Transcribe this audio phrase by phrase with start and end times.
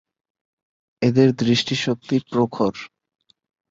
[1.01, 2.73] এদের দৃষ্টিশক্তি প্রখর।